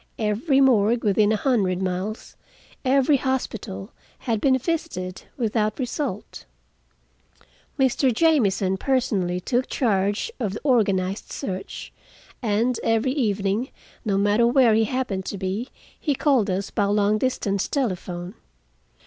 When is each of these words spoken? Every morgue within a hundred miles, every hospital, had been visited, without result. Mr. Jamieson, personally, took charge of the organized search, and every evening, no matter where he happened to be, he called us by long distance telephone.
Every 0.17 0.61
morgue 0.61 1.03
within 1.03 1.31
a 1.31 1.35
hundred 1.35 1.79
miles, 1.79 2.35
every 2.83 3.17
hospital, 3.17 3.91
had 4.17 4.41
been 4.41 4.57
visited, 4.57 5.21
without 5.37 5.77
result. 5.77 6.45
Mr. 7.77 8.11
Jamieson, 8.11 8.77
personally, 8.77 9.39
took 9.39 9.67
charge 9.67 10.31
of 10.39 10.53
the 10.53 10.61
organized 10.63 11.31
search, 11.31 11.93
and 12.41 12.79
every 12.83 13.11
evening, 13.11 13.69
no 14.03 14.17
matter 14.17 14.47
where 14.47 14.73
he 14.73 14.85
happened 14.85 15.25
to 15.25 15.37
be, 15.37 15.69
he 15.99 16.15
called 16.15 16.49
us 16.49 16.71
by 16.71 16.85
long 16.85 17.19
distance 17.19 17.67
telephone. 17.67 18.33